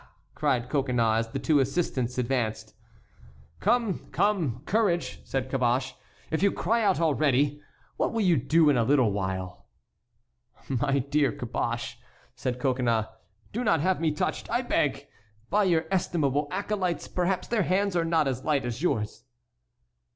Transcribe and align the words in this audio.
cried 0.33 0.67
Coconnas, 0.67 1.27
as 1.27 1.31
the 1.31 1.37
two 1.37 1.59
assistants 1.59 2.17
advanced. 2.17 2.73
"Come! 3.59 4.07
come! 4.11 4.63
Courage," 4.65 5.21
said 5.23 5.47
Caboche, 5.47 5.93
"if 6.31 6.41
you 6.41 6.51
cry 6.51 6.81
out 6.83 6.99
already, 6.99 7.61
what 7.97 8.11
will 8.11 8.23
you 8.23 8.35
do 8.35 8.67
in 8.71 8.77
a 8.77 8.83
little 8.83 9.11
while?" 9.11 9.67
"My 10.67 10.97
dear 10.97 11.31
Caboche," 11.31 11.97
said 12.35 12.59
Coconnas, 12.59 13.05
"do 13.53 13.63
not 13.63 13.81
have 13.81 14.01
me 14.01 14.11
touched, 14.11 14.49
I 14.49 14.63
beg, 14.63 15.05
by 15.51 15.65
your 15.65 15.85
estimable 15.91 16.47
acolytes; 16.49 17.07
perhaps 17.07 17.47
their 17.47 17.61
hands 17.61 17.95
are 17.95 18.03
not 18.03 18.27
as 18.27 18.43
light 18.43 18.65
as 18.65 18.81
yours." 18.81 19.25